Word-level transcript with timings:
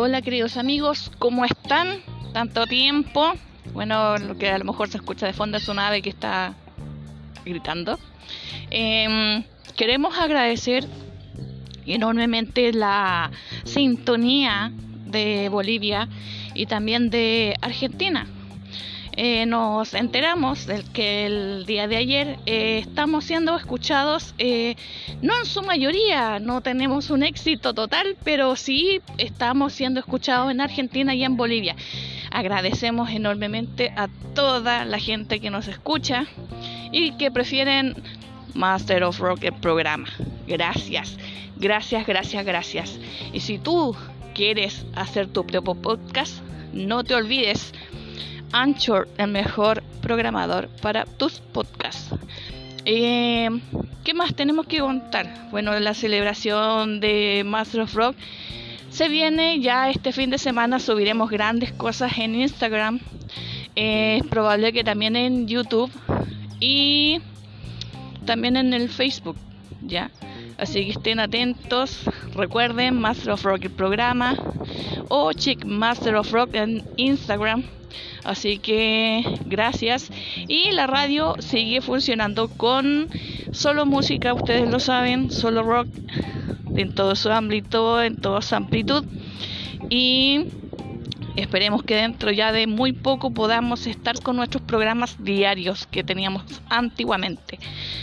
Hola 0.00 0.22
queridos 0.22 0.56
amigos, 0.56 1.10
¿cómo 1.18 1.44
están? 1.44 1.88
Tanto 2.32 2.68
tiempo. 2.68 3.32
Bueno, 3.72 4.16
lo 4.16 4.38
que 4.38 4.48
a 4.48 4.56
lo 4.56 4.64
mejor 4.64 4.88
se 4.88 4.98
escucha 4.98 5.26
de 5.26 5.32
fondo 5.32 5.56
es 5.56 5.68
una 5.68 5.88
ave 5.88 6.02
que 6.02 6.10
está 6.10 6.54
gritando. 7.44 7.98
Em, 8.70 9.42
queremos 9.76 10.16
agradecer 10.16 10.86
enormemente 11.84 12.72
la 12.72 13.32
sintonía 13.64 14.70
de 15.06 15.48
Bolivia 15.48 16.08
y 16.54 16.66
también 16.66 17.10
de 17.10 17.56
Argentina. 17.60 18.28
Eh, 19.20 19.46
nos 19.46 19.94
enteramos 19.94 20.66
de 20.66 20.84
que 20.92 21.26
el 21.26 21.66
día 21.66 21.88
de 21.88 21.96
ayer 21.96 22.38
eh, 22.46 22.78
estamos 22.78 23.24
siendo 23.24 23.56
escuchados, 23.56 24.32
eh, 24.38 24.76
no 25.22 25.36
en 25.36 25.44
su 25.44 25.60
mayoría, 25.62 26.38
no 26.38 26.60
tenemos 26.60 27.10
un 27.10 27.24
éxito 27.24 27.74
total, 27.74 28.16
pero 28.22 28.54
sí 28.54 29.00
estamos 29.16 29.72
siendo 29.72 29.98
escuchados 29.98 30.52
en 30.52 30.60
Argentina 30.60 31.16
y 31.16 31.24
en 31.24 31.36
Bolivia. 31.36 31.74
Agradecemos 32.30 33.10
enormemente 33.10 33.92
a 33.96 34.06
toda 34.36 34.84
la 34.84 35.00
gente 35.00 35.40
que 35.40 35.50
nos 35.50 35.66
escucha 35.66 36.26
y 36.92 37.10
que 37.16 37.32
prefieren 37.32 37.96
Master 38.54 39.02
of 39.02 39.18
Rock 39.18 39.42
el 39.42 39.54
programa. 39.54 40.06
Gracias, 40.46 41.18
gracias, 41.56 42.06
gracias, 42.06 42.46
gracias. 42.46 43.00
Y 43.32 43.40
si 43.40 43.58
tú 43.58 43.96
quieres 44.32 44.86
hacer 44.94 45.26
tu 45.26 45.44
propio 45.44 45.74
podcast, 45.74 46.40
no 46.72 47.02
te 47.02 47.16
olvides 47.16 47.72
Anchor, 48.52 49.08
el 49.18 49.28
mejor 49.28 49.82
programador 50.00 50.68
para 50.80 51.04
tus 51.04 51.40
podcasts. 51.40 52.14
Eh, 52.84 53.48
¿Qué 54.04 54.14
más 54.14 54.34
tenemos 54.34 54.66
que 54.66 54.78
contar? 54.78 55.50
Bueno, 55.50 55.78
la 55.78 55.92
celebración 55.92 57.00
de 57.00 57.42
Master 57.44 57.82
of 57.82 57.94
Rock 57.94 58.16
se 58.90 59.08
viene 59.08 59.60
ya 59.60 59.90
este 59.90 60.12
fin 60.12 60.30
de 60.30 60.38
semana. 60.38 60.78
Subiremos 60.78 61.30
grandes 61.30 61.72
cosas 61.72 62.16
en 62.18 62.34
Instagram. 62.34 63.00
es 63.74 64.24
probable 64.24 64.72
que 64.72 64.82
también 64.82 65.14
en 65.14 65.46
YouTube 65.46 65.90
y 66.60 67.20
también 68.24 68.56
en 68.56 68.72
el 68.72 68.88
Facebook. 68.88 69.36
Ya. 69.82 70.10
Así 70.56 70.86
que 70.86 70.92
estén 70.92 71.20
atentos. 71.20 72.00
Recuerden 72.34 72.98
Master 72.98 73.32
of 73.32 73.44
Rock 73.44 73.64
el 73.64 73.70
programa 73.70 74.36
o 75.08 75.32
Chick 75.32 75.64
Master 75.64 76.16
of 76.16 76.32
Rock 76.32 76.54
en 76.54 76.82
Instagram 76.96 77.64
Así 78.24 78.58
que 78.58 79.40
gracias. 79.46 80.10
Y 80.46 80.72
la 80.72 80.86
radio 80.86 81.34
sigue 81.38 81.80
funcionando 81.80 82.48
con 82.48 83.08
solo 83.52 83.86
música, 83.86 84.34
ustedes 84.34 84.68
lo 84.68 84.80
saben, 84.80 85.30
solo 85.30 85.62
rock 85.62 85.88
en 86.76 86.94
todo 86.94 87.14
su 87.14 87.30
ámbito, 87.30 88.02
en 88.02 88.16
toda 88.16 88.42
su 88.42 88.54
amplitud. 88.54 89.04
Y 89.90 90.46
esperemos 91.36 91.82
que 91.82 91.96
dentro 91.96 92.30
ya 92.30 92.52
de 92.52 92.66
muy 92.66 92.92
poco 92.92 93.30
podamos 93.32 93.86
estar 93.86 94.20
con 94.22 94.36
nuestros 94.36 94.62
programas 94.62 95.22
diarios 95.22 95.86
que 95.86 96.04
teníamos 96.04 96.42
antiguamente. 96.68 97.58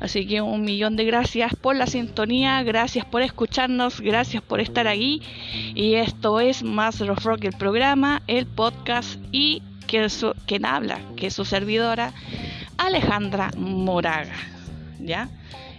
Así 0.00 0.26
que 0.26 0.40
un 0.40 0.62
millón 0.62 0.96
de 0.96 1.04
gracias 1.04 1.54
por 1.54 1.76
la 1.76 1.86
sintonía, 1.86 2.62
gracias 2.62 3.04
por 3.04 3.22
escucharnos, 3.22 4.00
gracias 4.00 4.42
por 4.42 4.60
estar 4.60 4.86
ahí. 4.86 5.22
Y 5.74 5.94
esto 5.94 6.40
es 6.40 6.62
Más 6.62 7.00
Rock, 7.00 7.44
el 7.44 7.54
programa, 7.54 8.22
el 8.26 8.46
podcast 8.46 9.18
y 9.32 9.62
que 9.86 10.08
su, 10.08 10.34
quien 10.46 10.66
habla, 10.66 11.00
que 11.16 11.28
es 11.28 11.34
su 11.34 11.44
servidora 11.44 12.12
Alejandra 12.76 13.50
Moraga. 13.56 14.34
¿Ya? 14.98 15.28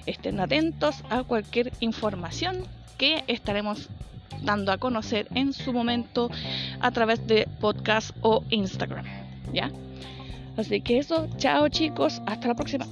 Estén 0.05 0.39
atentos 0.39 1.03
a 1.09 1.23
cualquier 1.23 1.71
información 1.79 2.63
que 2.97 3.23
estaremos 3.27 3.89
dando 4.41 4.71
a 4.71 4.77
conocer 4.77 5.27
en 5.35 5.53
su 5.53 5.73
momento 5.73 6.29
a 6.79 6.91
través 6.91 7.25
de 7.27 7.47
podcast 7.59 8.11
o 8.21 8.43
Instagram. 8.49 9.05
¿Ya? 9.53 9.71
Así 10.57 10.81
que 10.81 10.97
eso, 10.97 11.27
chao 11.37 11.69
chicos, 11.69 12.21
hasta 12.25 12.47
la 12.47 12.55
próxima. 12.55 12.85